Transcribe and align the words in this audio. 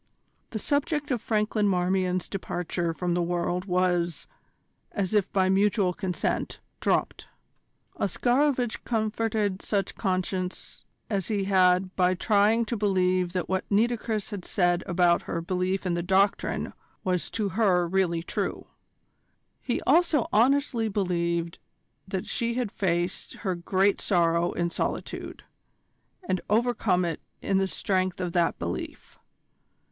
The 0.49 0.57
subject 0.57 1.11
of 1.11 1.21
Franklin 1.21 1.67
Marmion's 1.67 2.27
departure 2.27 2.91
from 2.91 3.13
the 3.13 3.21
world 3.21 3.65
was, 3.65 4.25
as 4.91 5.13
if 5.13 5.31
by 5.31 5.47
mutual 5.47 5.93
consent, 5.93 6.59
dropped. 6.79 7.27
Oscarovitch 7.99 8.83
comforted 8.83 9.61
such 9.61 9.93
conscience 9.93 10.85
as 11.07 11.27
he 11.27 11.43
had 11.43 11.95
by 11.95 12.15
trying 12.15 12.65
to 12.65 12.75
believe 12.75 13.33
that 13.33 13.47
what 13.47 13.69
Nitocris 13.69 14.31
had 14.31 14.43
said 14.43 14.81
about 14.87 15.21
her 15.29 15.39
belief 15.39 15.85
in 15.85 15.93
the 15.93 16.01
Doctrine 16.01 16.73
was 17.03 17.29
to 17.29 17.49
her 17.49 17.87
really 17.87 18.23
true. 18.23 18.65
He 19.61 19.81
also 19.81 20.25
honestly 20.33 20.87
believed 20.89 21.59
that 22.07 22.25
she 22.25 22.55
had 22.55 22.71
faced 22.71 23.33
her 23.45 23.53
great 23.53 24.01
sorrow 24.01 24.51
in 24.53 24.71
solitude, 24.71 25.43
and 26.27 26.41
overcome 26.49 27.05
it 27.05 27.21
in 27.39 27.59
the 27.59 27.67
strength 27.67 28.19
of 28.19 28.33
that 28.33 28.57
belief. 28.57 29.19